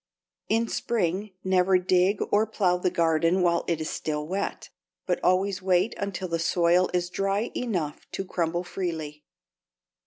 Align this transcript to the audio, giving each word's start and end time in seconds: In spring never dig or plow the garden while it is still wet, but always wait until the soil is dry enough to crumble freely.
In 0.49 0.67
spring 0.67 1.35
never 1.43 1.77
dig 1.77 2.21
or 2.31 2.47
plow 2.47 2.77
the 2.79 2.89
garden 2.89 3.43
while 3.43 3.63
it 3.67 3.79
is 3.79 3.91
still 3.91 4.25
wet, 4.27 4.71
but 5.05 5.23
always 5.23 5.61
wait 5.61 5.93
until 5.99 6.27
the 6.27 6.39
soil 6.39 6.89
is 6.91 7.11
dry 7.11 7.51
enough 7.55 8.09
to 8.13 8.25
crumble 8.25 8.63
freely. 8.63 9.23